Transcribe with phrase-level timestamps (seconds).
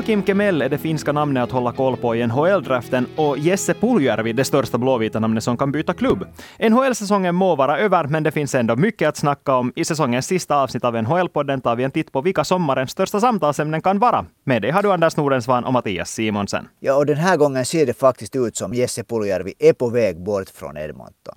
[0.00, 4.32] Joakim Kemell är det finska namnet att hålla koll på i NHL-draften och Jesse Puljärvi
[4.32, 6.26] det största blåvita namnet som kan byta klubb.
[6.70, 9.72] NHL-säsongen må vara över, men det finns ändå mycket att snacka om.
[9.76, 13.82] I säsongens sista avsnitt av NHL-podden tar vi en titt på vilka sommarens största samtalsämnen
[13.82, 14.26] kan vara.
[14.44, 16.68] Med dig har du Anders Nordensvan och Mattias Simonsen.
[16.78, 20.22] Ja, och den här gången ser det faktiskt ut som Jesse Puljärvi är på väg
[20.22, 21.34] bort från Edmonton.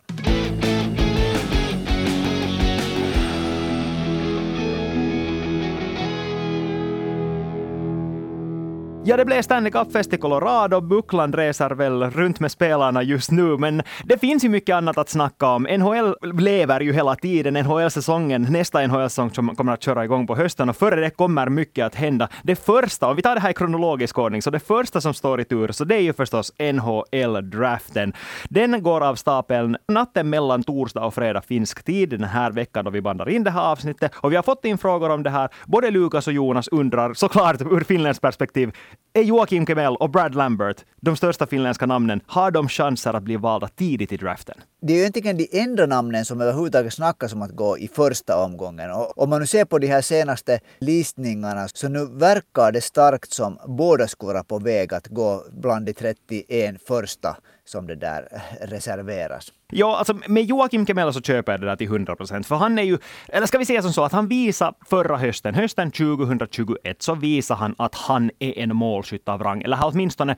[9.06, 10.82] Ja, det blev Stanley Cup-fest i Colorado.
[10.82, 15.10] Buckland reser väl runt med spelarna just nu, men det finns ju mycket annat att
[15.10, 15.64] snacka om.
[15.64, 17.54] NHL lever ju hela tiden.
[17.54, 21.86] NHL-säsongen, nästa NHL-säsong som kommer att köra igång på hösten och före det kommer mycket
[21.86, 22.30] att hända.
[22.44, 25.42] Det första, om vi tar det här i kronologisk ordning, så det första som står
[25.42, 28.14] i tur, så det är ju förstås NHL-draften.
[28.50, 32.92] Den går av stapeln natten mellan torsdag och fredag finsk tid den här veckan då
[32.92, 34.12] vi bandar in det här avsnittet.
[34.16, 35.50] Och vi har fått in frågor om det här.
[35.66, 38.72] Både Lukas och Jonas undrar såklart ur finländskt perspektiv,
[39.14, 43.36] är Joakim Kemell och Brad Lambert, de största finländska namnen, har de chanser att bli
[43.36, 44.56] valda tidigt i draften?
[44.82, 48.44] Det är ju egentligen de enda namnen som överhuvudtaget snackas om att gå i första
[48.46, 48.92] omgången.
[48.92, 53.34] Och om man nu ser på de här senaste listningarna så nu verkar det starkt
[53.34, 58.28] som båda skulle vara på väg att gå bland de 31 första som det där
[58.62, 59.52] reserveras.
[59.76, 62.80] Ja, alltså med Joakim Kemela så köper jag det där till 100 procent, för han
[62.80, 62.98] är ju,
[63.28, 67.56] eller ska vi säga som så att han visar förra hösten, hösten 2021, så visar
[67.56, 70.36] han att han är en målskytt av rang, eller har åtminstone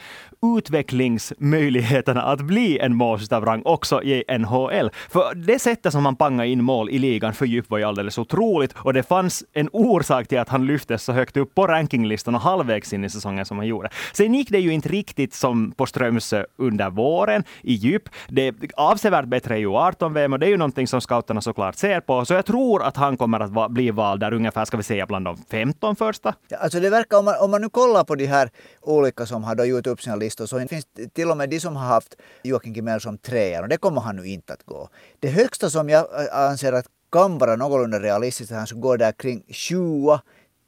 [0.57, 4.89] utvecklingsmöjligheterna att bli en målskytt av rang också i NHL.
[5.09, 8.17] För det sättet som han pangade in mål i ligan för djup var ju alldeles
[8.17, 12.35] otroligt och det fanns en orsak till att han lyftes så högt upp på rankinglistan
[12.35, 13.89] och halvvägs in i säsongen som han gjorde.
[14.13, 17.14] Sen gick det ju inte riktigt som på Strömsö under våren
[17.61, 18.09] i djup.
[18.27, 21.99] Det är avsevärt bättre i U18-VM och det är ju någonting som scouterna såklart ser
[21.99, 22.25] på.
[22.25, 25.05] Så jag tror att han kommer att va bli vald där ungefär, ska vi säga,
[25.05, 26.33] bland de 15 första.
[26.47, 28.49] Ja, alltså det verkar, om man, om man nu kollar på de här
[28.81, 31.75] olika som har då gjort upp sina listor, så finns till och med de som
[31.75, 34.89] har haft Joakim Kimell som trea och det kommer han nu inte att gå.
[35.19, 39.11] Det högsta som jag anser att kan vara någorlunda realistiskt att han skulle gå där
[39.11, 40.19] kring 20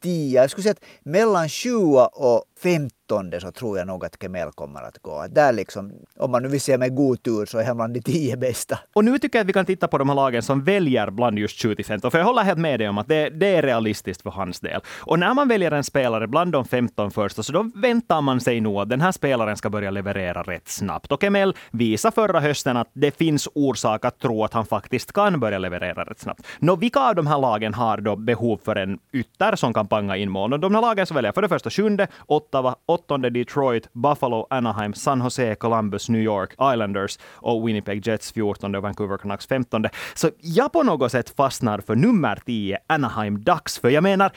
[0.01, 0.41] 10.
[0.41, 4.51] Jag skulle säga att mellan 20 och 15 åttonde så tror jag nog att Kemel
[4.51, 5.25] kommer att gå.
[5.29, 8.01] Där liksom, om man nu vill se med god tur så är han bland de
[8.01, 8.79] tio bästa.
[8.93, 11.39] Och nu tycker jag att vi kan titta på de här lagen som väljer bland
[11.39, 14.21] just 20 15, för jag håller helt med dig om att det, det, är realistiskt
[14.21, 14.81] för hans del.
[14.99, 18.61] Och när man väljer en spelare bland de 15 första, så då väntar man sig
[18.61, 21.11] nog att den här spelaren ska börja leverera rätt snabbt.
[21.11, 25.39] Och Kemel visade förra hösten att det finns orsak att tro att han faktiskt kan
[25.39, 26.41] börja leverera rätt snabbt.
[26.59, 30.17] Nå, vilka av de här lagen har då behov för en ytter som kan panga
[30.17, 30.53] in mål?
[30.53, 34.93] Och de här lagen så väljer för det första sjunde, Ottawa, åttonde Detroit, Buffalo, Anaheim,
[34.93, 39.85] San Jose, Columbus, New York, Islanders och Winnipeg Jets 14 och Vancouver Canucks 15.
[40.13, 43.79] Så jag på något sätt fastnar för nummer 10, Anaheim Ducks.
[43.79, 44.31] För jag menar,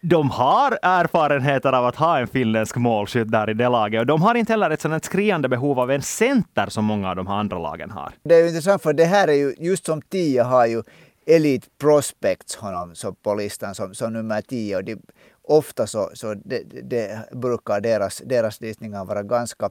[0.00, 4.00] de har erfarenheter av att ha en finländsk målskytt där i det laget.
[4.00, 7.16] Och de har inte heller ett sådant skriande behov av en center som många av
[7.16, 8.12] de här andra lagen har.
[8.24, 10.82] Det är ju intressant för det här är ju, just som 10 har ju
[11.26, 14.76] Elite Prospects honom som på listan som, som nummer 10.
[14.76, 14.96] Och de,
[15.44, 19.70] ofta så, så det, det brukar deras, deras listningar vara ganska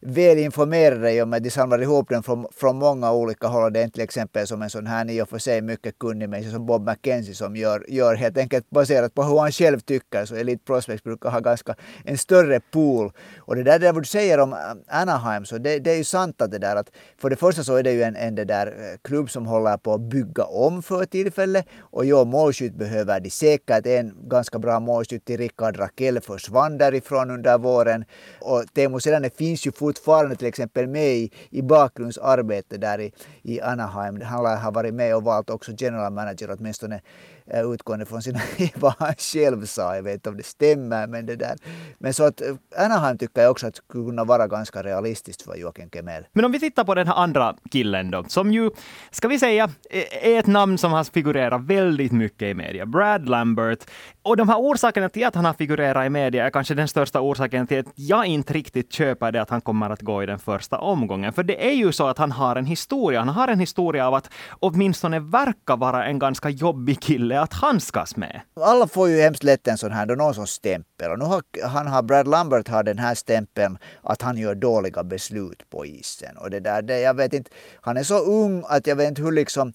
[0.00, 3.72] väl och om att de samlar ihop den från, från många olika håll.
[3.72, 6.50] Det är till exempel som en sån här i och för sig mycket kunnig människa
[6.50, 10.24] som Bob McKenzie som gör, gör helt enkelt baserat på hur han själv tycker.
[10.24, 11.74] Så Elite Prospects brukar ha ganska
[12.04, 13.12] en större pool.
[13.38, 16.42] Och det där, det du säger om eh, Anaheim, så det, det är ju sant
[16.42, 18.66] att det där att för det första så är det ju en, en det där
[18.66, 21.66] eh, klubb som håller på att bygga om för tillfället.
[21.80, 23.86] Och ja, målskytt behöver de säkert.
[23.86, 28.04] En ganska bra målskytt till Rickard Rakell försvann därifrån under våren.
[28.40, 33.60] Och Teemu Selänne finns ju fortfarande till exempel med i, i bakgrundsarbete där i, i
[33.60, 34.20] Anaheim.
[34.20, 37.00] Han har varit med och valt också general manager åtminstone
[37.46, 38.40] eh, utgående från sina,
[38.74, 39.96] vad han själv sa.
[39.96, 41.06] Jag vet inte om det stämmer.
[41.06, 41.56] Men, det där.
[41.98, 45.56] men så att eh, Anaheim tycker jag också att skulle kunna vara ganska realistiskt för
[45.56, 46.26] Joakim Kemel.
[46.32, 48.70] Men om vi tittar på den här andra killen då, som ju,
[49.10, 52.86] ska vi säga, eh, är ett namn som har figurerat väldigt mycket i media.
[52.86, 53.90] Brad Lambert.
[54.26, 57.20] Och de här orsakerna till att han har figurerat i media är kanske den största
[57.20, 60.38] orsaken till att jag inte riktigt köper det att han kommer att gå i den
[60.38, 61.32] första omgången.
[61.32, 63.18] För det är ju så att han har en historia.
[63.18, 64.30] Han har en historia av att
[64.60, 68.40] åtminstone verka vara en ganska jobbig kille att handskas med.
[68.60, 71.10] Alla får ju hemskt lätt en sån här, då någon sån stämpel.
[71.10, 75.04] Och nu har, han har, Brad Lambert har den här stämpeln att han gör dåliga
[75.04, 76.36] beslut på isen.
[76.36, 77.50] Och det där, det, jag vet inte,
[77.80, 79.72] han är så ung att jag vet inte hur liksom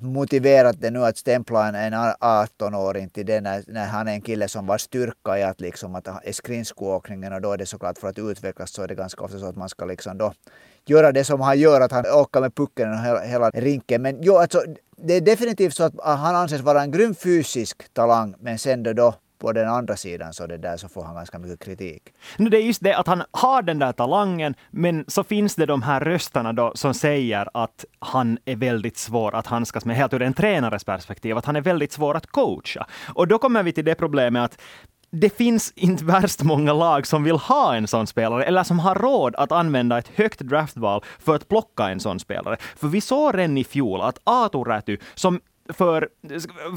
[0.00, 4.20] motiverat det nu att stämpla en, en 18-åring till det när, när, han är en
[4.20, 7.98] kille som var styrka i att liksom att är skridskoåkningen och då är det såklart
[7.98, 10.32] för att utvecklas så är det ganska ofta så att man ska liksom då
[10.86, 14.02] göra det som han gör, att han åker med pucken och hela, hela rinken.
[14.02, 14.62] Men jo, alltså,
[14.96, 18.92] det är definitivt så att han anses vara en grym fysisk talang, men sen då,
[18.92, 22.02] då på den andra sidan så, det där, så får han ganska mycket kritik.
[22.36, 25.82] Det är just det att han har den där talangen, men så finns det de
[25.82, 30.22] här rösterna då som säger att han är väldigt svår att handskas med, helt ur
[30.22, 32.86] en tränares perspektiv, att han är väldigt svår att coacha.
[33.14, 34.60] Och då kommer vi till det problemet att
[35.10, 38.94] det finns inte värst många lag som vill ha en sån spelare, eller som har
[38.94, 42.56] råd att använda ett högt draftval för att plocka en sån spelare.
[42.76, 45.40] För vi såg redan i fjol att Aatu Räty, som
[45.72, 46.08] för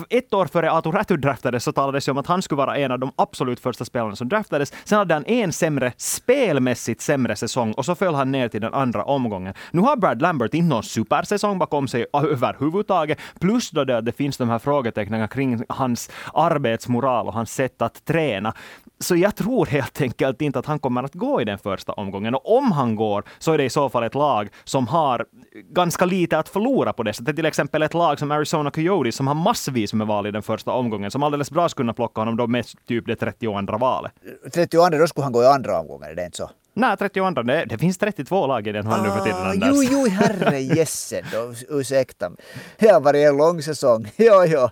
[0.10, 2.92] ett år före Aatu Räty draftades så talades det om att han skulle vara en
[2.92, 4.74] av de absolut första spelarna som draftades.
[4.84, 8.74] Sen hade han en sämre, spelmässigt sämre säsong och så föll han ner till den
[8.74, 9.54] andra omgången.
[9.72, 13.20] Nu har Brad Lambert inte någon supersäsong bakom sig överhuvudtaget.
[13.40, 18.06] Plus då det, det finns de här frågetecknen kring hans arbetsmoral och hans sätt att
[18.06, 18.54] träna.
[19.02, 22.36] Så jag tror helt enkelt inte att han kommer att gå i den första omgången.
[22.36, 25.26] Och om han går så är det i så fall ett lag som har
[25.70, 27.36] ganska lite att förlora på det sättet.
[27.36, 30.72] Till exempel ett lag som Arizona Coyotes som har massvis med val i den första
[30.72, 34.12] omgången, som alldeles bra skulle kunna plocka honom då med typ det 32 valet.
[34.54, 36.50] 32 då skulle han gå i andra omgången, är det inte så?
[36.74, 37.32] Nej, 32.
[37.32, 39.48] Det, det finns 32 lag i den här ah, nu för tiden.
[39.48, 39.70] Anders.
[39.74, 41.24] Jo, jo, herre jösse.
[41.70, 42.32] Ursäkta.
[42.78, 44.12] Det har varit en lång säsong.
[44.18, 44.70] Jo, jo.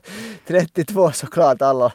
[0.47, 1.91] 32 såklart alla.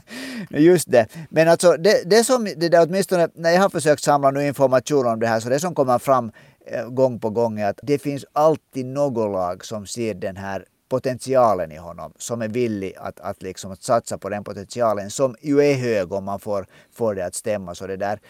[0.50, 1.06] Just det.
[1.30, 5.06] Men alltså det, det som, det där åtminstone när jag har försökt samla nu information
[5.06, 6.32] om det här, så det som kommer fram
[6.66, 10.64] eh, gång på gång är att det finns alltid något lag som ser den här
[10.88, 15.36] potentialen i honom, som är villig att, att, liksom, att satsa på den potentialen, som
[15.40, 17.74] ju är hög om man får, får det att stämma.
[17.74, 18.20] Så det där,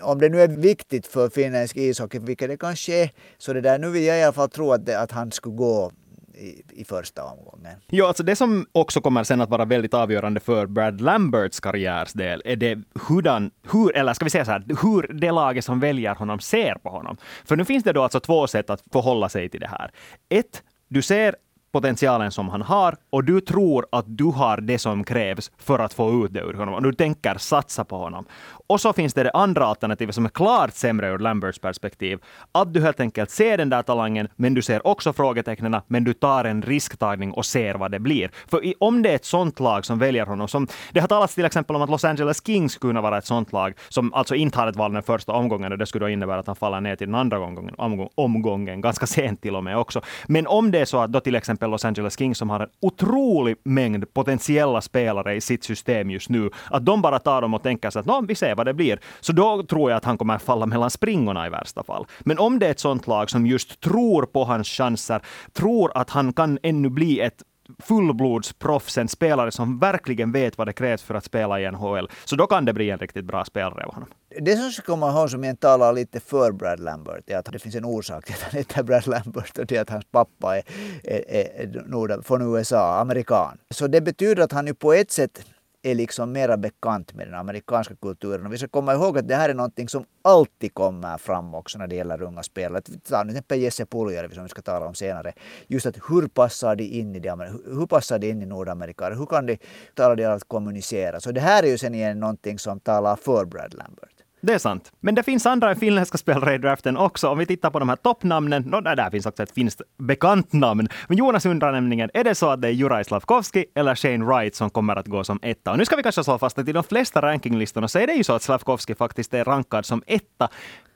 [0.00, 3.78] om det nu är viktigt för finländsk ishockey, vilket det kanske är, så det där,
[3.78, 5.92] nu vill jag i alla fall tro att, det, att han skulle gå
[6.38, 7.78] i, i, första omgången.
[7.88, 12.42] Jo, alltså det som också kommer sen att vara väldigt avgörande för Brad Lamberts karriärsdel
[12.44, 12.78] är det
[13.08, 16.74] hurdan, hur, eller ska vi säga så här, hur det laget som väljer honom ser
[16.74, 17.16] på honom.
[17.44, 19.90] För nu finns det då alltså två sätt att förhålla sig till det här.
[20.28, 21.36] Ett, du ser
[21.72, 25.94] potentialen som han har och du tror att du har det som krävs för att
[25.94, 28.24] få ut det ur honom och du tänker satsa på honom.
[28.68, 32.18] Och så finns det det andra alternativet som är klart sämre ur Lamberts perspektiv.
[32.52, 36.12] Att du helt enkelt ser den där talangen, men du ser också frågetecknen, men du
[36.12, 38.30] tar en risktagning och ser vad det blir.
[38.46, 41.44] För om det är ett sånt lag som väljer honom, som det har talats till
[41.44, 44.58] exempel om att Los Angeles Kings skulle kunna vara ett sånt lag, som alltså inte
[44.58, 46.96] har ett val den första omgången, och det skulle då innebära att han faller ner
[46.96, 47.74] till den andra omgången,
[48.14, 50.00] omgången ganska sent till och med också.
[50.26, 52.68] Men om det är så att då till exempel Los Angeles Kings, som har en
[52.80, 57.62] otrolig mängd potentiella spelare i sitt system just nu, att de bara tar dem och
[57.62, 59.00] tänker sig att vi ser vad det blir.
[59.20, 62.06] Så då tror jag att han kommer att falla mellan springorna i värsta fall.
[62.20, 65.20] Men om det är ett sånt lag som just tror på hans chanser,
[65.52, 67.42] tror att han kan ännu bli ett
[67.78, 72.10] fullblodsproffs, en spelare som verkligen vet vad det krävs för att spela i NHL.
[72.24, 74.08] Så då kan det bli en riktigt bra spelare av honom.
[74.40, 77.58] Det som ska komma ihåg som jag talar lite för Brad Lambert är att det
[77.58, 80.56] finns en orsak till att han heter Brad Lambert och det är att hans pappa
[80.56, 80.62] är,
[81.04, 83.58] är, är, är från USA, amerikan.
[83.70, 85.44] Så det betyder att han ju på ett sätt
[85.90, 88.46] är liksom mera bekant med den amerikanska kulturen.
[88.46, 91.78] Och vi ska komma ihåg att det här är någonting som alltid kommer fram också
[91.78, 92.80] när det gäller unga spelare.
[92.80, 95.32] Ta till exempel Jesse Puljärvi som vi ska tala om senare.
[95.66, 99.10] Just att hur passar de in i, det, hur passar de in i Nordamerika?
[99.10, 99.58] Hur kan de
[99.94, 101.20] tala det att kommunicera?
[101.20, 104.17] Så det här är ju sen igen någonting som talar för Brad Lambert.
[104.40, 104.92] Det är sant.
[105.00, 107.28] Men det finns andra finländska spelare i draften också.
[107.28, 110.88] Om vi tittar på de här toppnamnen, no, där finns också ett finskt bekant namn.
[111.08, 114.54] Men Jonas undrar nämligen, är det så att det är Juraj Slavkovski eller Shane Wright
[114.54, 115.70] som kommer att gå som etta?
[115.70, 118.14] Och nu ska vi kanske slå fast att i de flesta rankinglistorna så är det
[118.14, 120.48] ju så att Slavkovski faktiskt är rankad som etta.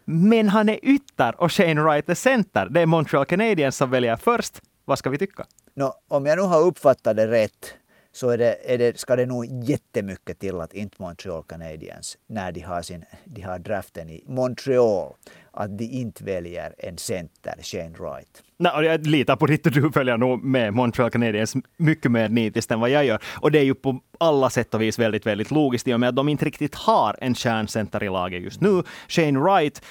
[0.04, 2.68] Men han är ytter och Shane Wright är center.
[2.70, 4.60] Det är Montreal Canadiens som väljer först.
[4.84, 5.44] Vad ska vi tycka?
[5.74, 7.74] No, om jag nu har uppfattat det rätt
[8.12, 12.52] så är det, är det, ska det nog jättemycket till att inte Montreal Canadiens, när
[12.52, 15.12] de har, sin, de har draften i Montreal,
[15.50, 18.42] att de inte väljer en center, Shane Wright.
[18.58, 22.70] Nej, jag litar på ditt och du följer nog med Montreal Canadiens mycket mer nitiskt
[22.70, 23.22] än vad jag gör.
[23.40, 26.08] Och det är ju på alla sätt och vis väldigt, väldigt logiskt i och med
[26.08, 28.82] att de inte riktigt har en kärncenter i laget just nu.
[29.08, 29.82] Shane Wright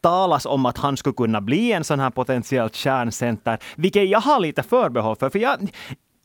[0.00, 4.40] talas om att han skulle kunna bli en sån här potentiellt kärncenter, vilket jag har
[4.40, 5.30] lite förbehåll för.
[5.30, 5.70] För jag,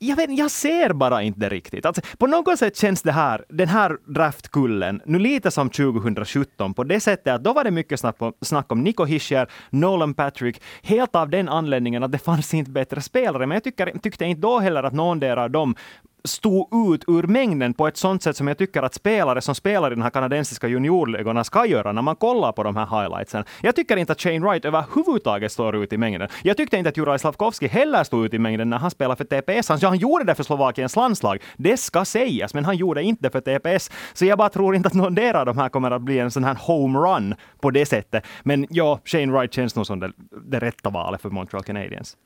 [0.07, 1.85] jag, vet, jag ser bara inte riktigt.
[1.85, 6.83] Alltså, på något sätt känns det här, den här draftkullen nu lite som 2017 på
[6.83, 10.61] det sättet att då var det mycket snack om, snack om Nico Hischer, Nolan Patrick,
[10.83, 13.47] helt av den anledningen att det fanns inte bättre spelare.
[13.47, 15.75] Men jag tycker, tyckte inte då heller att någon av dem
[16.27, 19.91] stå ut ur mängden på ett sånt sätt som jag tycker att spelare som spelar
[19.91, 23.43] i den här kanadensiska juniorligorna ska göra när man kollar på de här highlightsen.
[23.61, 26.27] Jag tycker inte att Shane Wright överhuvudtaget står ut i mängden.
[26.43, 29.41] Jag tyckte inte att Juraj Slavkovski heller stod ut i mängden när han spelade för
[29.41, 29.69] TPS.
[29.69, 31.41] Han, han gjorde det för Slovakiens landslag.
[31.57, 33.91] Det ska sägas, men han gjorde inte det för TPS.
[34.13, 36.43] Så jag bara tror inte att någon av de här kommer att bli en sån
[36.43, 38.23] här homerun på det sättet.
[38.43, 40.11] Men ja, Shane Wright känns nog som det,
[40.45, 42.17] det rätta valet för Montreal Canadiens.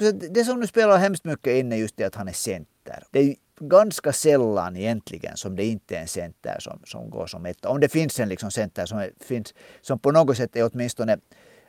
[0.00, 2.68] det, det som nu spelar hemskt mycket in är just det att han är sent
[2.84, 3.04] center.
[3.10, 7.46] Det är ganska sällan egentligen som det inte är en center som, som går som
[7.46, 7.68] etta.
[7.68, 11.18] Om det finns en liksom center som, är, finns, som på något sätt är åtminstone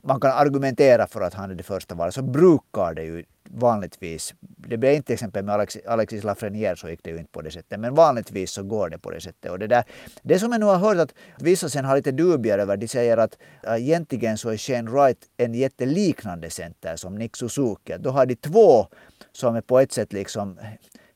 [0.03, 4.34] man kan argumentera för att han är det första valet så brukar det ju vanligtvis,
[4.39, 7.51] det blir inte till exempel med Alexis Lafreniere så gick det ju inte på det
[7.51, 9.51] sättet, men vanligtvis så går det på det sättet.
[9.51, 9.84] Och det, där,
[10.22, 13.17] det som jag nu har hört att vissa sen har lite dubier över, de säger
[13.17, 17.93] att äh, egentligen så är Shane Wright en jätteliknande center som Nick Suzuki.
[18.00, 18.88] Då har de två
[19.31, 20.60] som är på ett sätt liksom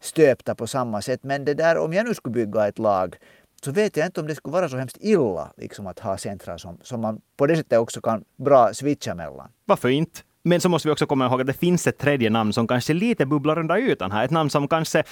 [0.01, 1.24] stöpta på samma sätt.
[1.24, 3.15] Men det där, om jag nu skulle bygga ett lag
[3.63, 6.58] så vet jag inte om det skulle vara så hemskt illa liksom att ha centra
[6.58, 9.51] som, som man på det sättet också kan bra switcha mellan.
[9.65, 10.22] Varför inte?
[10.43, 12.93] Men så måste vi också komma ihåg att det finns ett tredje namn som kanske
[12.93, 14.25] lite bubblar under ytan här.
[14.25, 15.03] Ett namn som kanske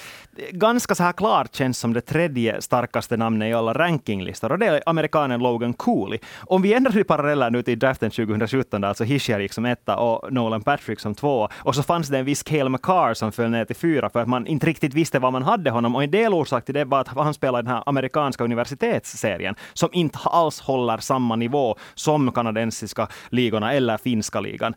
[0.50, 4.52] ganska så här klart känns som det tredje starkaste namnet i alla rankinglistor.
[4.52, 6.18] Och det är amerikanen Logan Cooley.
[6.36, 9.96] Om vi ändrar parallellen paralleller nu till draften 2017, där alltså Hischier gick som etta
[9.96, 11.48] och Nolan Patrick som två.
[11.54, 14.28] Och så fanns det en viss Cale McCarr som föll ner till fyra för att
[14.28, 15.94] man inte riktigt visste vad man hade honom.
[15.94, 19.88] Och en del orsak till det var att han spelade den här amerikanska universitetsserien som
[19.92, 24.74] inte alls håller samma nivå som kanadensiska ligorna eller finska ligan.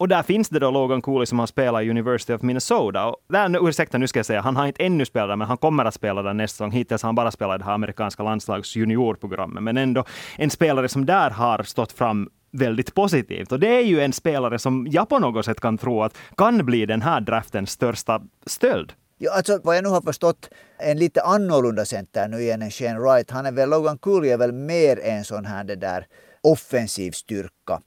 [0.00, 3.06] Och där finns det då Logan Cooley som har spelat i University of Minnesota.
[3.06, 5.56] Och där, ursäkta, nu ska jag säga, han har inte ännu spelat där, men han
[5.56, 6.70] kommer att spela där nästa säsong.
[6.70, 9.62] Hittills har han bara spelat i det här amerikanska landslags juniorprogrammet.
[9.62, 10.04] Men ändå
[10.36, 13.52] en spelare som där har stått fram väldigt positivt.
[13.52, 16.66] Och det är ju en spelare som jag på något sätt kan tro att kan
[16.66, 18.92] bli den här draftens största stöld.
[19.18, 22.98] Ja, alltså, vad jag nu har förstått, en lite annorlunda center nu igen än Shane
[22.98, 23.30] Wright.
[23.30, 26.06] Han är väl, Logan Cooley är väl mer en sån här det där
[26.42, 27.80] offensiv styrka.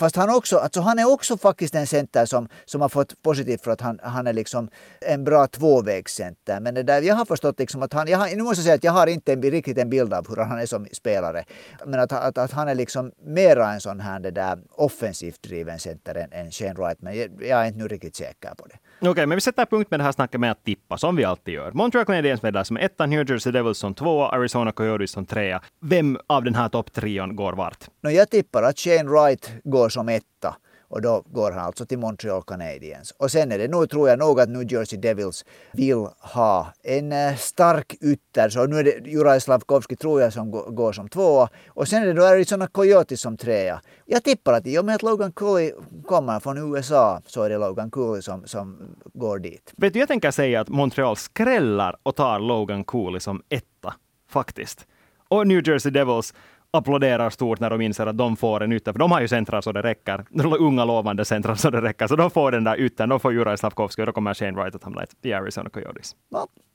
[0.00, 3.62] Fast han, också, alltså han är också faktiskt en center som, som har fått positivt
[3.64, 4.68] för att han, han är liksom
[5.00, 6.60] en bra tvåvägscenter.
[6.60, 8.74] Men det där, jag har förstått liksom att han, jag har, nu måste jag säga
[8.74, 11.44] att jag har inte en, riktigt en bild av hur han är som spelare.
[11.86, 15.78] Men att, att, att han är liksom mera en sån här det där offensivt driven
[15.78, 17.02] center än, än Shane Wright.
[17.02, 18.74] Men jag, jag är inte nu riktigt säker på det.
[18.98, 21.24] Okej, okay, men vi sätter punkt med det här snacket med att tippa, som vi
[21.24, 21.72] alltid gör.
[21.72, 25.60] Montreal Canadiens medlar som etta, New Jersey Devils som tvåa, Arizona Coyotes som trea.
[25.80, 27.88] Vem av den här topptrion går vart?
[28.02, 30.56] No, jag tippar att Shane Wright går som etta.
[30.90, 33.10] Och då går han alltså till Montreal Canadiens.
[33.10, 37.12] Och sen är det nog, tror jag nog att New Jersey Devils vill ha en
[37.12, 38.48] eh, stark ytter.
[38.48, 41.48] Så nu är det Juraj Slavkovski tror jag som går som tvåa.
[41.68, 43.80] Och sen är det då Arizona Coyotes som trea.
[44.06, 45.72] Jag tippar att i och med att Logan Cooley
[46.06, 48.78] kommer från USA så är det Logan Cooley som, som
[49.14, 49.72] går dit.
[49.76, 53.94] Vet du, jag tänker säga att Montreal skrällar och tar Logan Cooley som etta.
[54.28, 54.86] Faktiskt.
[55.28, 56.34] Och New Jersey Devils
[56.70, 59.60] applåderar stort när de inser att de får en ytter, för de har ju centrar
[59.60, 60.24] så det räcker.
[60.60, 62.06] Unga lovande centrar så det räcker.
[62.06, 64.74] Så de får den där yttern, de får Juraj Slavkovski och då kommer Shane Wright
[64.74, 66.16] att hamna i Arizona Coyotes.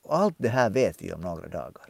[0.08, 1.86] Allt det här vet vi om några dagar.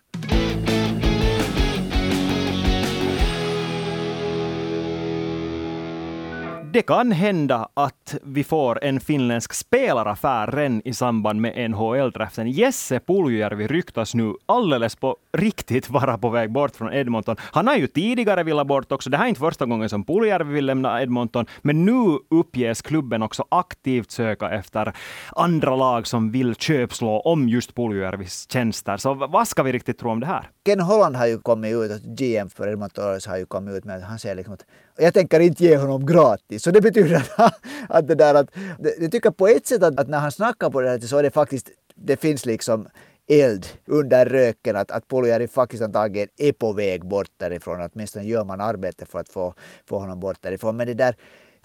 [6.73, 12.51] Det kan hända att vi får en finländsk spelaraffär redan i samband med NHL-draften.
[12.51, 17.37] Jesse Puljujärvi ryktas nu alldeles på riktigt vara på väg bort från Edmonton.
[17.41, 19.11] Han har ju tidigare velat bort också.
[19.11, 23.23] Det här är inte första gången som Puljärvi vill lämna Edmonton, men nu uppges klubben
[23.23, 24.93] också aktivt söka efter
[25.37, 28.97] andra lag som vill köpslå om just Puljärvis tjänster.
[28.97, 30.51] Så vad ska vi riktigt tro om det här?
[30.65, 34.03] Ken Holland har ju kommit ut, GM för Edmonton har ju kommit ut med att
[34.03, 34.65] han säger liksom att
[34.99, 36.63] jag tänker inte ge honom gratis.
[36.63, 37.55] Så det betyder att,
[37.89, 38.51] att det där att,
[38.99, 41.23] jag tycker på ett sätt att, att när han snackar på det här så är
[41.23, 42.89] det faktiskt, det finns liksom
[43.27, 47.91] eld under röken att, att Puljujärvi faktiskt antagligen är på väg bort därifrån.
[47.93, 49.55] Åtminstone gör man arbete för att få,
[49.87, 50.77] få honom bort därifrån.
[50.77, 51.17] Men det där,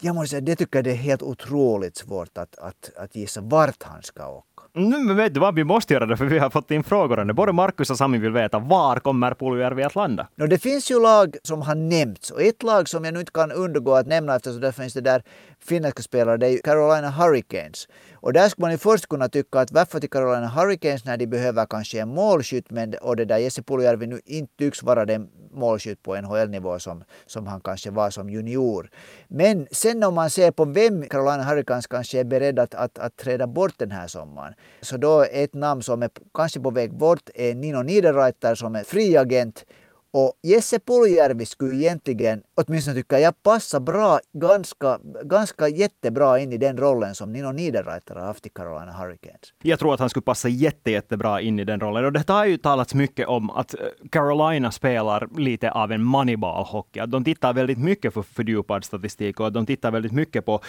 [0.02, 3.42] jag måste säga, det tycker jag det är helt otroligt svårt att, att, att gissa
[3.42, 4.51] vart han ska åka.
[4.74, 7.34] Nu men vet du vad, vi måste göra det för vi har fått in frågor.
[7.34, 10.28] Både Markus och Sami vill veta var kommer Puljujärvi att landa?
[10.36, 13.32] No, det finns ju lag som har nämnts och ett lag som jag nu inte
[13.32, 15.24] kan undgå att nämna eftersom det finns det där
[15.64, 17.88] finländska spelare, det är Carolina Hurricanes.
[18.14, 21.28] Och där skulle man ju först kunna tycka att varför till Carolina Hurricanes när de
[21.28, 25.30] behöver kanske en målskytt men, och det där Jesse Puljujärvi nu inte tycks vara den
[25.54, 28.90] målskytt på NHL-nivå som, som han kanske var som junior.
[29.28, 33.18] Men sen om man ser på vem Carolina Hurricanes kanske är beredd att, att, att
[33.18, 34.51] träda bort den här sommaren.
[34.82, 38.84] Så då ett namn som är kanske på väg bort är Nino Niederreiter som är
[38.84, 39.66] fri agent
[40.14, 46.58] och Jesse Puljärvi skulle egentligen, åtminstone tycker jag, passa bra, ganska, ganska jättebra in i
[46.58, 49.54] den rollen som Nino Niederreiter har haft i Carolina Hurricanes.
[49.64, 52.06] Jag tror att han skulle passa jätte, jättebra in i den rollen.
[52.06, 53.76] Och det har ju talats mycket om att
[54.12, 57.04] Carolina spelar lite av en moneyball-hockey.
[57.04, 60.62] Att de tittar väldigt mycket på fördjupad statistik och att de tittar väldigt mycket på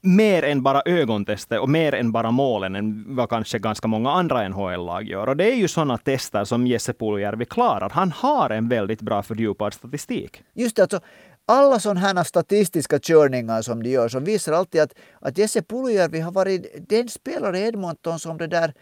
[0.00, 4.48] mer än bara ögontester och mer än bara målen än vad kanske ganska många andra
[4.48, 5.26] NHL-lag gör.
[5.26, 7.90] Och det är ju sådana tester som Jesse Puljärvi klarar.
[7.90, 10.42] Han har en väldigt väldigt bra fördjupad statistik.
[10.54, 11.00] Just det, alltså,
[11.46, 16.20] alla sådana här statistiska körningar som de gör, som visar alltid att, att Jesse Puljujärvi
[16.20, 18.72] har varit den spelare i Edmonton som det där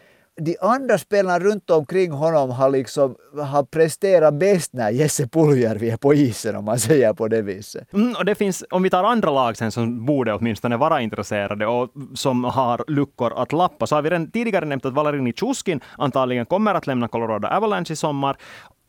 [0.40, 5.96] de andra spelarna runt omkring honom har, liksom, har presterat bäst när Jesse Puljärvi är
[5.96, 7.92] på isen, om man säger på det viset.
[7.92, 11.66] Mm, och det finns, om vi tar andra lag sen som borde åtminstone vara intresserade
[11.66, 15.80] och som har luckor att lappa, så har vi redan tidigare nämnt att Valerini Chuskin
[15.98, 18.36] antagligen kommer att lämna Colorado Avalanche i sommar.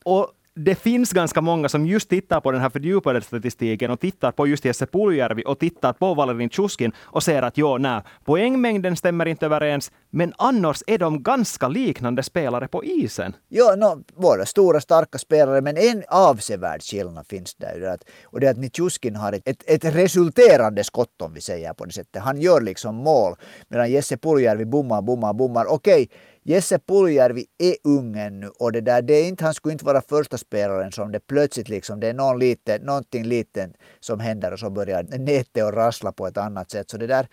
[0.03, 4.31] Och det finns ganska många som just tittar på den här fördjupade statistiken och tittar
[4.31, 8.95] på just Jesse Puljärvi och tittar på Valerin Tjuskin och ser att jo, nej, poängmängden
[8.95, 13.35] stämmer inte överens, men annars är de ganska liknande spelare på isen.
[13.49, 17.97] Ja, no, båda stora starka spelare, men en avsevärd skillnad finns där.
[18.23, 21.85] Och det är att Nitjuskin har ett, ett, ett resulterande skott om vi säger på
[21.85, 22.21] det sättet.
[22.21, 23.35] Han gör liksom mål,
[23.67, 25.65] medan Jesse Puljärvi bommar, bommar, bommar.
[25.65, 26.07] Okej, okay
[26.47, 30.01] Jesse Puljärvi är ung ännu och det där, det är inte, han skulle inte vara
[30.01, 34.59] första spelaren som det plötsligt liksom, det är någon lite, någonting litet som händer och
[34.59, 36.89] så börjar nätet att rassla på ett annat sätt.
[36.89, 37.27] Så det där,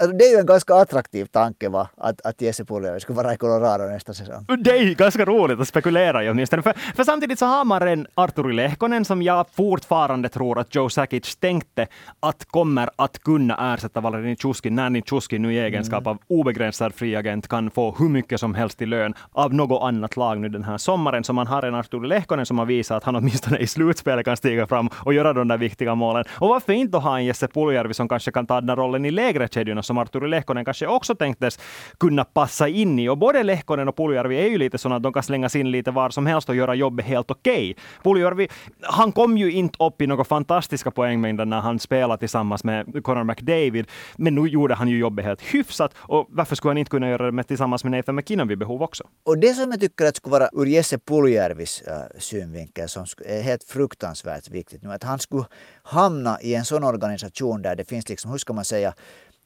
[0.00, 1.88] Alltså, det är ju en ganska attraktiv tanke va?
[1.96, 4.46] att, att Jesse Puljärvi skulle vara i Colorado nästa säsong.
[4.58, 6.62] Det är ju ganska roligt att spekulera i åtminstone.
[6.62, 10.88] För, för samtidigt så har man en Arturi Lehkonen som jag fortfarande tror att Joe
[10.88, 11.86] Sakic tänkte
[12.20, 16.10] att kommer att kunna ersätta Valery Tjuskin när Nitjuskin nu i egenskap mm.
[16.10, 20.16] av obegränsad fri agent kan få hur mycket som helst i lön av något annat
[20.16, 21.24] lag nu den här sommaren.
[21.24, 24.36] Så man har en Arturi Lehkonen som har visat att han åtminstone i slutspelet kan
[24.36, 26.24] stiga fram och göra de där viktiga målen.
[26.32, 29.48] Och varför inte ha en Jesse Puljärvi som kanske kan ta den rollen i lägre
[29.48, 31.58] kedjorna som Arturi Lehkonen kanske också tänktes
[32.00, 33.08] kunna passa in i.
[33.08, 35.90] Och både Lehkonen och Puljärvi är ju lite sådana att de kan slängas in lite
[35.90, 37.70] var som helst och göra jobbet helt okej.
[37.70, 37.74] Okay.
[38.02, 38.48] Puljärvi,
[38.82, 43.24] han kom ju inte upp i några fantastiska poängmängder när han spelade tillsammans med Conor
[43.24, 47.08] McDavid, men nu gjorde han ju jobbet helt hyfsat och varför skulle han inte kunna
[47.08, 49.04] göra det med, tillsammans med Nathan McKinnon vid behov också?
[49.24, 53.42] Och det som jag tycker att skulle vara ur Jesse Puljärvis äh, synvinkel som är
[53.42, 55.44] helt fruktansvärt viktigt nu, att han skulle
[55.82, 58.94] hamna i en sån organisation där det finns liksom, hur ska man säga,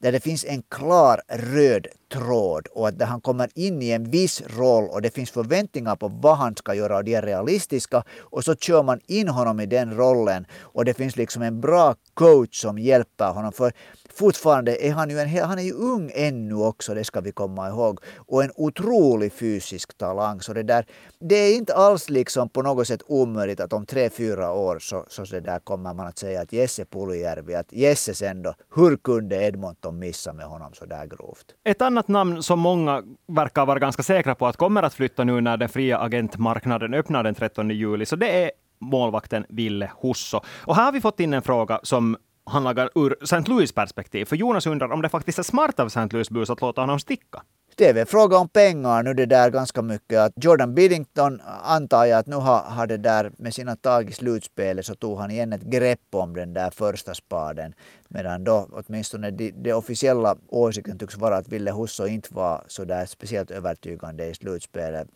[0.02, 4.42] där det finns en klar röd tråd och att han kommer in i en viss
[4.46, 8.44] roll och det finns förväntningar på vad han ska göra och de är realistiska och
[8.44, 12.60] så kör man in honom i den rollen och det finns liksom en bra coach
[12.60, 13.52] som hjälper honom.
[13.52, 13.72] För
[14.14, 17.68] fortfarande är han ju, en, han är ju ung ännu också, det ska vi komma
[17.68, 18.00] ihåg.
[18.16, 20.40] Och en otrolig fysisk talang.
[20.40, 20.86] Så det, där,
[21.20, 25.04] det är inte alls liksom på något sätt omöjligt att om tre, fyra år så,
[25.08, 28.96] så det där kommer man att säga att Jesse Puljärvi, att Jesse sen då, hur
[28.96, 31.46] kunde Edmonton missa med honom så där grovt?
[31.64, 35.40] Ett annat namn som många verkar vara ganska säkra på att kommer att flytta nu
[35.40, 40.40] när den fria agentmarknaden öppnar den 13 juli, så det är målvakten Ville Husso.
[40.64, 42.16] Och här har vi fått in en fråga som
[42.50, 43.40] handlar ur St.
[43.46, 44.24] Louis perspektiv.
[44.24, 46.08] För Jonas undrar om det faktiskt är smart av St.
[46.10, 47.42] Louis Blues att låta honom sticka.
[47.76, 50.18] Det är väl fråga om pengar nu det där ganska mycket.
[50.18, 54.12] Att Jordan Biddington antar jag att nu har, har det där med sina tag i
[54.12, 57.74] slutspelet så tog han igen ett grepp om den där första spaden.
[58.08, 62.84] Medan då åtminstone de, de officiella åsikten tycks vara att Ville Husso inte var så
[62.84, 65.08] där speciellt övertygande i slutspelet.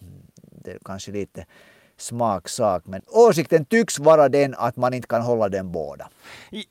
[0.65, 1.47] Det är kanske lite
[1.97, 2.87] smaksak.
[2.87, 6.09] Men åsikten tycks vara den att man inte kan hålla den båda.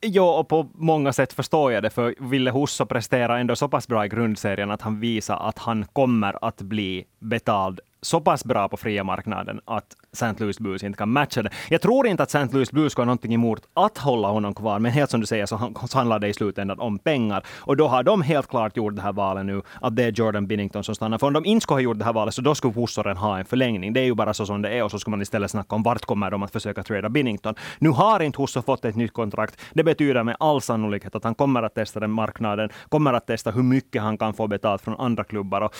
[0.02, 3.88] Jo, och på många sätt förstår jag det, för Ville Husso presterar ändå så pass
[3.88, 8.70] bra i grundserien att han visar att han kommer att bli betald så pass bra
[8.70, 10.34] på fria marknaden att St.
[10.38, 11.49] Louis Blues inte kan matcha det.
[11.69, 12.54] Jag tror inte att St.
[12.54, 15.45] Louis Blues skulle ha någonting emot att hålla honom kvar, men helt som du säger
[15.45, 17.43] så, handlar det i slutändan om pengar.
[17.60, 20.47] Och då har de helt klart gjort det här valet nu, att det är Jordan
[20.47, 21.17] Binnington som stannar.
[21.17, 23.39] För om de inte skulle ha gjort det här valet, så då skulle Hussoren ha
[23.39, 23.93] en förlängning.
[23.93, 25.84] Det är ju bara så som det är, och så skulle man istället snacka om
[25.84, 27.56] vart kommer de att försöka trada Binnington.
[27.80, 29.62] Nu har inte Husso fått ett nytt kontrakt.
[29.73, 33.52] Det betyder med all sannolikhet att han kommer att testa den marknaden, kommer att testa
[33.52, 35.62] hur mycket han kan få betalt från andra klubbar.
[35.62, 35.76] Och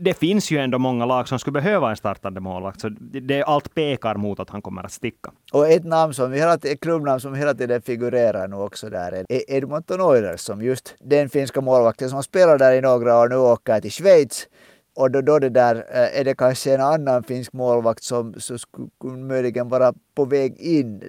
[0.00, 3.56] det finns ju ändå många lag som skulle behöva en startande målvakt, så det, är
[3.58, 5.32] allt pekar mot att han kommer att sticka.
[5.52, 9.24] Och ett namn som hela, ett klubbnamn som hela tiden figurerar nu också där är
[9.28, 13.36] e- Edmonton Oilers, som just den finska målvakten som spelar där i några år nu
[13.36, 14.48] åker till Schweiz.
[14.96, 18.58] Och då, då det där, eh, är det kanske en annan finsk målvakt som, som
[18.58, 21.02] skulle möjligen vara på väg in.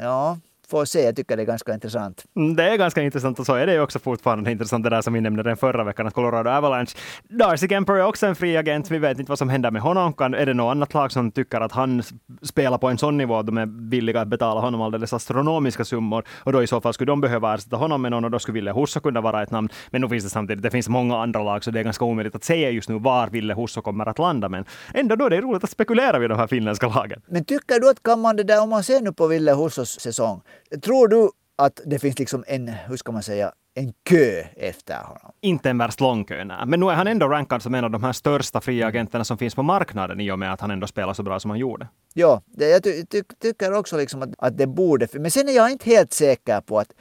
[0.00, 0.38] Ja,
[0.70, 1.02] får se.
[1.02, 2.24] Jag tycker det är ganska intressant.
[2.36, 5.02] Mm, det är ganska intressant och så är det ju också fortfarande intressant det där
[5.02, 6.92] som vi nämnde den förra veckan, att Colorado Avalanche.
[7.28, 8.90] Darcy Kemper är också en fri agent.
[8.90, 10.12] Vi vet inte vad som händer med honom.
[10.12, 12.02] Kan, är det något annat lag som tycker att han
[12.42, 16.24] spelar på en sån nivå att de är villiga att betala honom alldeles astronomiska summor?
[16.44, 18.54] Och då i så fall skulle de behöva ersätta honom med någon och då skulle
[18.54, 19.68] Ville Husso kunna vara ett namn.
[19.90, 22.34] Men nu finns det samtidigt, det finns många andra lag så det är ganska omöjligt
[22.34, 24.48] att säga just nu var Ville Husso kommer att landa.
[24.48, 27.22] Men ändå då är det roligt att spekulera vid de här finländska lagen.
[27.26, 30.00] Men tycker du att kan man det där, om man ser nu på Ville Hussos
[30.00, 30.40] säsong,
[30.82, 35.32] tror du att det finns liksom en, hur ska man säga, en kö efter honom.
[35.40, 36.66] Inte en värst lång kö, nej.
[36.66, 39.38] Men nu är han ändå rankad som en av de här största fria agenterna som
[39.38, 41.88] finns på marknaden i och med att han ändå spelar så bra som han gjorde.
[42.14, 45.08] Ja, det, jag ty, ty, tycker också liksom att, att det borde...
[45.12, 46.92] Men sen är jag inte helt säker på att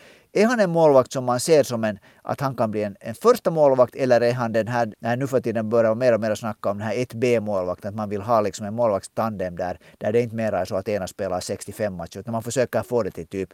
[0.41, 3.15] är han en målvakt som man ser som en, att han kan bli en, en
[3.15, 6.35] första målvakt eller är han den här, när nu för tiden börjar mer och mer
[6.35, 10.21] snacka om den här 1B-målvakten, att man vill ha liksom en målvaktstandem där, där det
[10.21, 13.27] inte mer är så att ena spelar 65 matcher, utan man försöker få det till
[13.27, 13.49] typ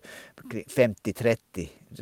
[0.76, 1.38] 50-30.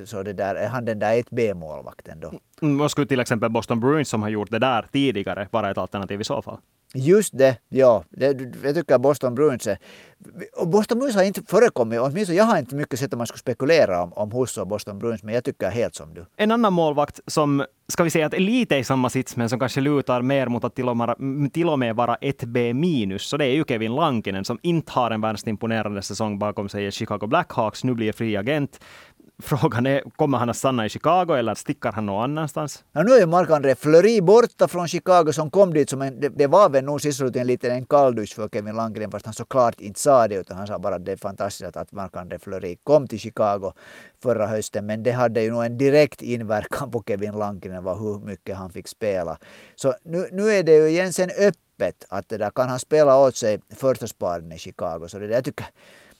[0.05, 2.33] Så det där, är han den där 1B-målvakten då?
[2.61, 5.77] Mm, vad skulle till exempel Boston Bruins som har gjort det där tidigare vara ett
[5.77, 6.57] alternativ i så fall?
[6.93, 8.03] Just det, ja.
[8.09, 8.25] Det,
[8.63, 9.77] jag tycker Boston Bruins är...
[10.57, 13.39] Och Boston Bruins har inte förekommit, åtminstone jag har inte mycket sett att man skulle
[13.39, 16.25] spekulera om, om Husso och Boston Bruins, men jag tycker helt som du.
[16.37, 19.59] En annan målvakt som, ska vi säga att är lite i samma sits, men som
[19.59, 21.15] kanske lutar mer mot att till och med,
[21.53, 24.91] till och med vara ett B minus, så det är ju Kevin Lankinen som inte
[24.91, 28.79] har en värst imponerande säsong bakom sig i Chicago Blackhawks, nu blir fri agent.
[29.41, 32.83] Frågan är, kommer han att stanna i Chicago eller sticker han någon annanstans?
[32.91, 36.47] Ja, nu är Marc-André Fleury borta från Chicago som kom dit som en, det, det
[36.47, 39.99] var väl nog sist en liten en kalldusch för Kevin Landgren fast han såklart inte
[39.99, 43.19] sa det utan han sa bara att det är fantastiskt att Marc-André Fleury kom till
[43.19, 43.73] Chicago
[44.23, 48.19] förra hösten men det hade ju nog en direkt inverkan på Kevin Landgren var hur
[48.19, 49.37] mycket han fick spela.
[49.75, 53.17] Så nu, nu är det ju igen sen öppet att det där kan han spela
[53.17, 55.65] åt sig första sparen i Chicago så det där, jag tycker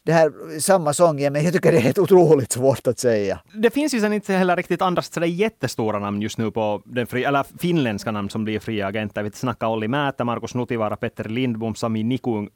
[0.04, 3.40] det här samma sång igen, men jag tycker det är helt otroligt svårt att säga.
[3.54, 7.08] Det finns ju sen inte heller riktigt andra sådär jättestora namn just nu på den
[7.08, 7.28] fria...
[7.28, 9.24] eller finländska namn som blir fria agenter.
[9.24, 12.50] Vi snackar Olli Määttä, Markus Nutivaara, Petter Lindbom, Sami Nikung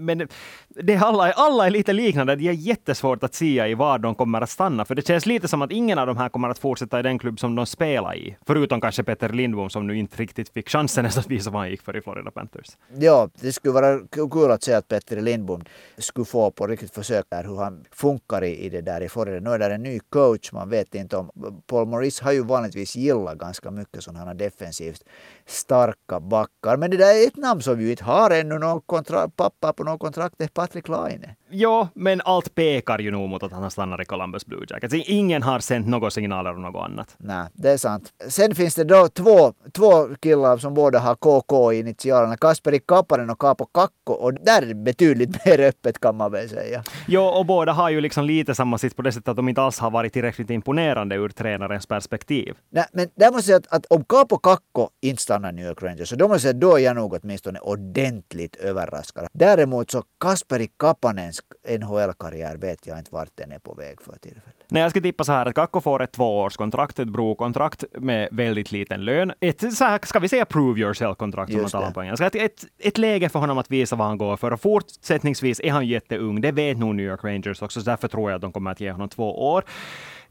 [0.00, 0.28] men
[0.68, 2.36] det är alla, alla är lite liknande.
[2.36, 5.48] Det är jättesvårt att säga i var de kommer att stanna, för det känns lite
[5.48, 8.16] som att ingen av de här kommer att fortsätta i den klubb som de spelar
[8.16, 8.36] i.
[8.46, 11.82] Förutom kanske Peter Lindbom som nu inte riktigt fick chansen att visa vad han gick
[11.82, 12.76] för i Florida Panthers.
[12.98, 15.64] Ja, det skulle vara kul att se att Peter Lindbom
[15.98, 19.40] skulle få på riktigt försöka hur han funkar i, i det där i Florida.
[19.40, 21.30] Nu är det en ny coach, man vet inte om...
[21.66, 25.04] Paul Morris har ju vanligtvis gillat ganska mycket sådana defensivt
[25.50, 26.76] starka backar.
[26.76, 29.84] Men det där är ett namn som vi inte har ännu någon kontra, pappa på
[29.84, 31.26] något kontrakt, det är Patrik Laine.
[31.52, 34.94] Ja, men allt pekar ju nog mot att han stannar i Columbus Blue Jackets.
[34.94, 37.14] Ingen har sänt några signaler om något annat.
[37.18, 38.12] Nej, det är sant.
[38.28, 42.36] Sen finns det då två, två killar som båda har KK i initialerna.
[42.36, 44.12] Kasperi Kapanen och Kaapo Kakko.
[44.12, 46.82] Och där är det betydligt mer öppet kan man väl säga.
[47.08, 49.62] Jo, och båda har ju liksom lite samma sitt på det sättet att de inte
[49.62, 52.54] alls har varit tillräckligt imponerande ur tränarens perspektiv.
[52.70, 55.82] Nej, men där måste jag säga att, att om Kaapo Kakko inte stannar New York
[55.82, 59.28] Rangers, så då måste jag säga då är jag nog åtminstone ordentligt överraskad.
[59.32, 61.39] Däremot så Kasperi Kapanens
[61.78, 64.56] NHL-karriär vet jag inte vart den är på väg för tillfället.
[64.68, 68.72] Nej, jag skulle tippa så här att Kakko får ett tvåårskontrakt, ett brokontrakt med väldigt
[68.72, 69.32] liten lön.
[69.40, 72.26] Ett, så här, ska vi säga prove yourself-kontrakt som man talar på engelska.
[72.26, 74.50] Ett, ett, ett läge för honom att visa vad han går för.
[74.50, 76.40] Och fortsättningsvis är han jätteung.
[76.40, 78.80] Det vet nog New York Rangers också, så därför tror jag att de kommer att
[78.80, 79.64] ge honom två år.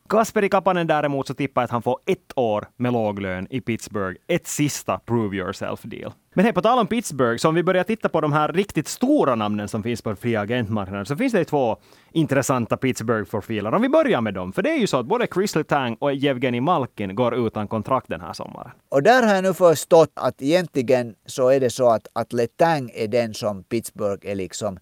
[0.09, 3.61] Kasperi Kapanen däremot så tippar jag att han får ett år med låg lön i
[3.61, 4.19] Pittsburgh.
[4.27, 6.11] Ett sista prove yourself-deal.
[6.33, 8.87] Men hej, på tal om Pittsburgh, så om vi börjar titta på de här riktigt
[8.87, 11.77] stora namnen som finns på fria agentmarknaden, så finns det två
[12.11, 13.73] intressanta Pittsburgh-profiler.
[13.73, 16.13] Om vi börjar med dem, för det är ju så att både Chris Letang och
[16.13, 18.71] Jevgenij Malkin går utan kontrakt den här sommaren.
[18.89, 22.91] Och där har jag nu förstått att egentligen så är det så att, att Letang
[22.93, 24.79] är den som Pittsburgh är liksom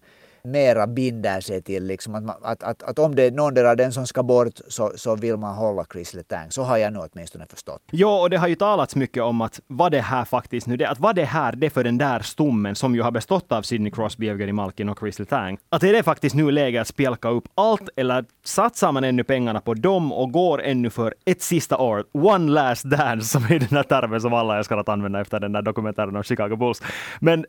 [0.50, 1.84] mera binder sig till.
[1.84, 4.92] Liksom att, att, att, att om det är någon av den som ska bort så,
[4.96, 6.50] så vill man hålla Chris Letang.
[6.50, 7.82] Så har jag nog åtminstone förstått.
[7.90, 10.88] Ja, och det har ju talats mycket om att vad det här faktiskt nu, det,
[10.88, 13.90] att vad det här det för den där stommen som ju har bestått av Sidney
[13.90, 15.58] Crosby, Evgeny Malkin och Chris Letang.
[15.68, 19.60] Att är det faktiskt nu läge att spjälka upp allt eller satsar man ännu pengarna
[19.60, 23.68] på dem och går ännu för ett sista år, one last dance, som är den
[23.70, 26.82] här termen som alla älskar att använda efter den där dokumentären om Chicago Bulls.
[27.20, 27.44] Men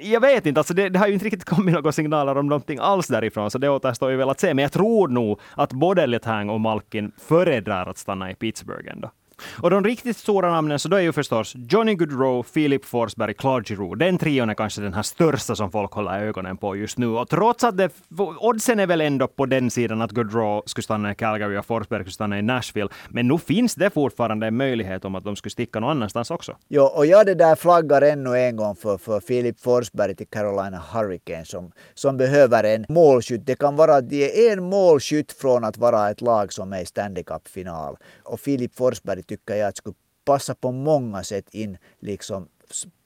[0.00, 2.78] jag vet inte, alltså det, det har ju inte riktigt kommit några signaler om någonting
[2.78, 4.54] alls därifrån, så det återstår ju väl att se.
[4.54, 9.10] Men jag tror nog att både Letang och Malkin föredrar att stanna i Pittsburgh ändå.
[9.62, 13.64] Och de riktigt stora namnen, så då är ju förstås Johnny Gaudreau, Philip Forsberg, Claude
[13.64, 13.98] Giroux.
[13.98, 17.06] Den trion är kanske den här största som folk håller ögonen på just nu.
[17.06, 17.90] Och trots att det,
[18.38, 22.02] oddsen är väl ändå på den sidan att Gaudreau skulle stanna i Calgary och Forsberg
[22.02, 22.88] skulle stanna i Nashville.
[23.08, 26.56] Men nu finns det fortfarande en möjlighet om att de skulle sticka någon annanstans också.
[26.68, 30.82] Jo, och jag det där flaggar ännu en gång för, för Philip Forsberg till Carolina
[30.92, 33.46] Hurricanes som, som behöver en målskytt.
[33.46, 36.80] Det kan vara att de är en målskytt från att vara ett lag som är
[36.80, 37.96] i Stanley Cup-final.
[38.22, 42.48] Och Philip Forsberg tycker jag att skulle passa på många sätt in liksom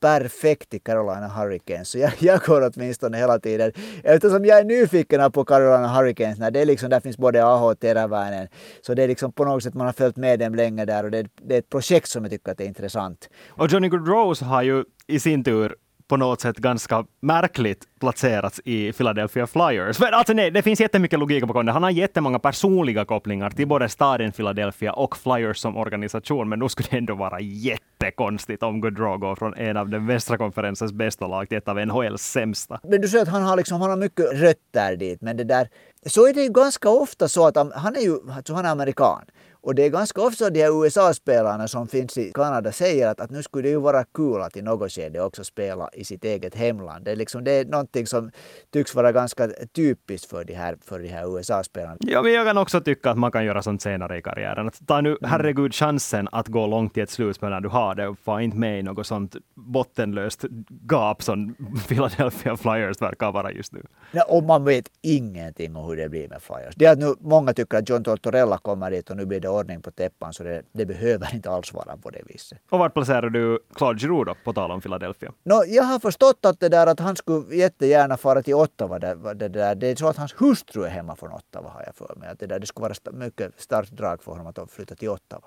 [0.00, 1.88] perfekt i Carolina Hurricanes.
[1.88, 3.72] Så jag, jag går åtminstone hela tiden,
[4.04, 7.64] eftersom jag är nyfiken på Carolina Hurricanes, när det är liksom, där finns både AH
[7.64, 8.48] och Teräväinen,
[8.80, 11.10] så det är liksom på något sätt man har följt med dem länge där och
[11.10, 13.28] det, det är ett projekt som jag tycker att är intressant.
[13.48, 15.76] Och Johnny Gaudreau har ju i sin tur
[16.08, 19.96] på något sätt ganska märkligt placerats i Philadelphia Flyers.
[19.96, 21.72] För alltså nej, det finns jättemycket logik bakom det.
[21.72, 26.68] Han har jättemånga personliga kopplingar till både staden Philadelphia och Flyers som organisation, men nu
[26.68, 31.26] skulle det ändå vara jättekonstigt om Gaudreau går från en av den västra konferensens bästa
[31.26, 32.80] lag till ett av NHLs sämsta.
[32.82, 35.68] Men du säger att han har, liksom, han har mycket rötter dit, men det där
[36.06, 39.22] så är det ju ganska ofta så att han är ju alltså han är amerikan.
[39.66, 43.30] Och det är ganska ofta de här USA-spelarna som finns i Kanada säger att, att
[43.30, 46.54] nu skulle det ju vara kul att i något skede också spela i sitt eget
[46.54, 47.04] hemland.
[47.04, 48.30] Det är, liksom, det är någonting som
[48.72, 51.96] tycks vara ganska typiskt för de här, för de här USA-spelarna.
[52.00, 54.68] Ja, men jag kan också tycka att man kan göra sånt senare i karriären.
[54.68, 55.30] Att ta nu, mm.
[55.30, 58.56] herregud, chansen att gå långt i ett slutspel när du har det och få inte
[58.56, 60.44] med i något sånt bottenlöst
[60.90, 61.54] gap som
[61.88, 63.82] Philadelphia Flyers verkar vara just nu.
[64.12, 66.74] Ja, och man vet ingenting om hur det blir med Flyers.
[66.76, 69.55] Det är att nu många tycker att John Tortorella kommer dit och nu blir det
[69.56, 72.58] ordning på täppan, så det, det, behöver inte alls vara på det viset.
[72.70, 75.32] Och var placerar du Claude Giroux då, på tal om Philadelphia?
[75.42, 78.98] No, jag har förstått att det där att han skulle jättegärna fara till Ottawa.
[78.98, 81.94] Det, det, där, det är så att hans hustru är hemma från Ottawa har jag
[81.94, 82.28] för mig.
[82.28, 85.42] Att det, där, det skulle vara mycket starkt drag för honom att flytta till Ottawa.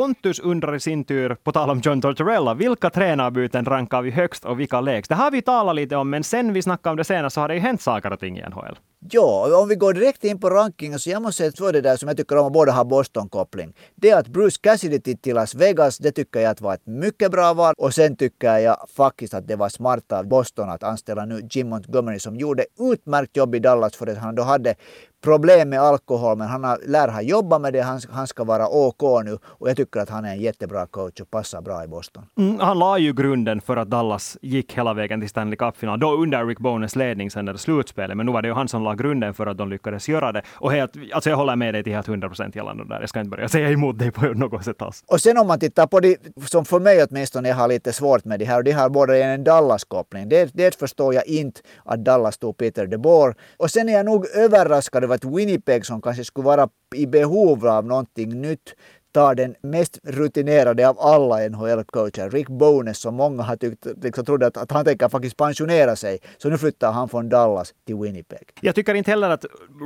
[0.00, 4.44] Pontus undrar i sin tur, på tal om John Tortorella, vilka tränarbyten rankar vi högst
[4.44, 5.08] och vilka lägst?
[5.08, 7.48] Det har vi talat lite om, men sen vi snackade om det senast så har
[7.48, 8.78] det ju hänt saker och ting i NHL.
[9.10, 11.96] Ja, om vi går direkt in på rankingen så jag måste säga två det där
[11.96, 13.72] som jag tycker om att båda har Boston-koppling.
[13.94, 17.30] Det är att Bruce Cassidy till Las Vegas, det tycker jag att var ett mycket
[17.30, 17.74] bra val.
[17.78, 21.68] Och sen tycker jag faktiskt att det var smart av Boston att anställa nu Jim
[21.68, 24.74] Montgomery som gjorde utmärkt jobb i Dallas för att han då hade
[25.20, 27.80] problem med alkohol men han har, lär ha jobbat med det.
[27.80, 31.20] Han, han ska vara OK nu och jag tycker att han är en jättebra coach
[31.20, 32.26] och passar bra i Boston.
[32.38, 36.00] Mm, han la ju grunden för att Dallas gick hela vägen till Stanley Cup-final.
[36.00, 38.16] Då under Rick Bones ledning sen det slutspelet.
[38.16, 40.42] Men nu var det ju han som la grunden för att de lyckades göra det.
[40.52, 43.00] Och helt, alltså jag håller med dig till helt 100 procent gällande där.
[43.00, 45.04] Jag ska inte börja säga emot dig på något sätt alls.
[45.06, 48.24] Och sen om man tittar på det som för mig åtminstone jag har lite svårt
[48.24, 50.28] med det här och det har båda en Dallas-koppling.
[50.28, 53.34] Det, det förstår jag inte att Dallas tog Peter DeBoer.
[53.56, 57.66] Och sen är jag nog överraskad upplever att Winnipeg som kanske skulle vara i behov
[57.66, 58.74] av någonting nytt
[59.12, 64.46] tar den mest rutinerade av alla NHL-coacher, Rick Bones, som många har tyckt, liksom trodde
[64.46, 66.18] att, att han tänker faktiskt pensionera sig.
[66.38, 68.48] Så nu flyttar han från Dallas till Winnipeg.
[68.60, 69.44] Jag tycker inte heller att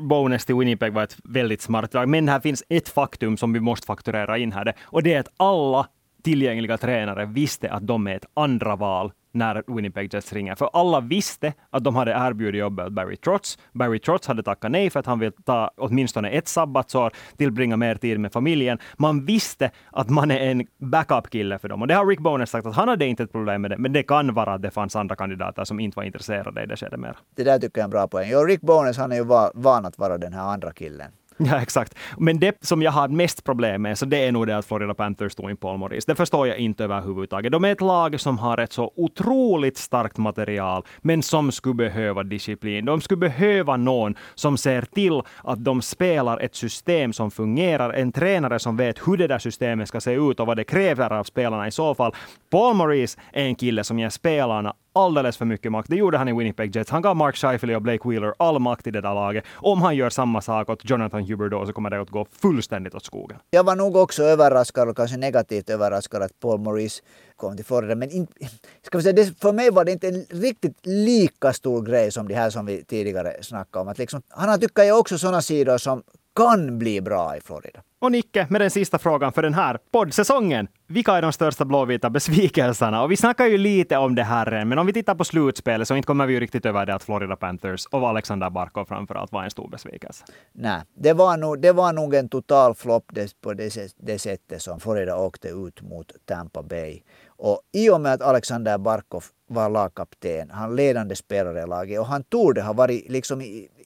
[0.09, 3.61] Bones till Winnipeg var ett väldigt smart drag, men här finns ett faktum som vi
[3.61, 5.87] måste fakturera in här, och det är att alla
[6.23, 10.55] tillgängliga tränare visste att de är ett andra val när Winnipeg Jets ringer.
[10.55, 13.59] För alla visste att de hade erbjudit jobbet åt Barry Trotz.
[13.73, 17.94] Barry Trotz hade tackat nej för att han vill ta åtminstone ett sabbatsår, tillbringa mer
[17.94, 18.79] tid med familjen.
[18.97, 21.83] Man visste att man är en backup-kille för dem.
[21.83, 23.92] Och det har Rick Bones sagt att han hade inte ett problem med det, men
[23.92, 27.01] det kan vara att det fanns andra kandidater som inte var intresserade i det skedet
[27.01, 27.16] mer.
[27.37, 28.29] Det där tycker jag är en bra poäng.
[28.33, 31.11] Jo, Rick Bones, han är ju van att vara den här andra killen.
[31.38, 31.94] Ja, exakt.
[32.18, 34.94] Men det som jag har mest problem med, så det är nog det att Florida
[34.94, 36.05] Panthers tog in Paul Maurice.
[36.07, 37.53] Det förstår jag inte överhuvudtaget.
[37.53, 42.23] De är ett lag som har ett så otroligt starkt material, men som skulle behöva
[42.23, 42.85] disciplin.
[42.85, 48.12] De skulle behöva någon som ser till att de spelar ett system som fungerar, en
[48.12, 51.25] tränare som vet hur det där systemet ska se ut och vad det kräver av
[51.25, 52.14] spelarna i så fall.
[52.51, 55.88] Paul Maurice är en kille som ger spelarna alldeles för mycket makt.
[55.90, 56.90] Det gjorde han i Winnipeg Jets.
[56.90, 59.44] Han gav Mark Scheifele och Blake Wheeler all makt i det där laget.
[59.54, 63.04] Om han gör samma sak åt Jonathan Huberdeau så kommer det att gå fullständigt åt
[63.04, 63.38] skogen.
[63.50, 67.02] Jag var nog också överraskad och kanske negativt överraskad att Paul Maurice
[67.37, 67.94] kom till Florida.
[67.94, 68.26] Men in,
[68.83, 72.28] ska vi säga, det, för mig var det inte en riktigt lika stor grej som
[72.28, 73.88] det här som vi tidigare snackade om.
[73.88, 76.02] Att liksom, han har tycker jag också sådana sidor som
[76.37, 77.81] kan bli bra i Florida.
[77.99, 80.68] Och Nicke, med den sista frågan för den här poddsäsongen.
[80.87, 83.03] Vilka är de största blåvita besvikelserna?
[83.03, 85.97] Och vi snackar ju lite om det här, men om vi tittar på slutspelet så
[85.97, 89.44] inte kommer vi ju riktigt över det att Florida Panthers och Alexander Barkov framförallt var
[89.44, 90.25] en stor besvikelse.
[90.53, 94.81] Nej, det var nog, det var nog en total flopp på det, det sättet som
[94.81, 97.01] Florida åkte ut mot Tampa Bay.
[97.37, 102.07] Och i och med att Alexander Barkov var lagkapten, han ledande spelare i laget och
[102.07, 103.42] han torde ha varit liksom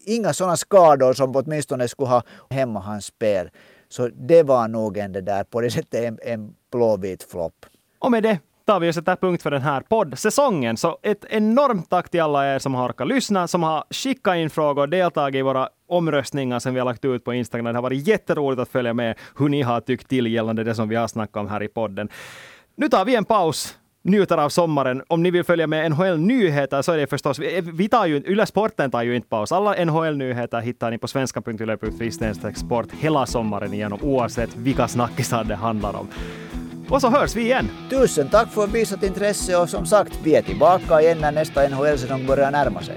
[0.06, 3.50] inga sådana skador som åtminstone skulle ha hämmat hans spel.
[3.88, 7.66] Så det var nog en det där, på det sättet en, en blåvit flopp.
[7.98, 10.76] Och med det tar vi och sätter punkt för den här poddsäsongen.
[10.76, 14.50] Så ett enormt tack till alla er som har orkat lyssna, som har skickat in
[14.50, 17.64] frågor och deltagit i våra omröstningar som vi har lagt ut på Instagram.
[17.64, 20.88] Det har varit jätteroligt att följa med hur ni har tyckt till gällande det som
[20.88, 22.08] vi har snackat om här i podden.
[22.80, 25.02] Nu tar vi en paus njuter av sommaren.
[25.08, 27.38] Om ni vill följa med NHL-nyheter så är det förstås,
[27.72, 29.52] vi tar ju, Yle Sporten tar ju inte paus.
[29.52, 32.10] Alla NHL-nyheter hittar ni på svenska.yle.fi
[32.54, 36.08] sport hela sommaren igenom, oavsett vilka snackisar det handlar om.
[36.88, 37.68] Och så hörs vi igen!
[37.90, 42.26] Tusen tack för visat intresse och som sagt, vi är tillbaka igen när nästa NHL-säsong
[42.26, 42.96] börjar närma sig.